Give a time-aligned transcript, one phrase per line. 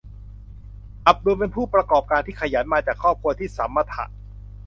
[1.07, 4.05] อับดุลเป็นผู้ประกอบการที่ขยัน มาจากครอบครัวที่สมถะ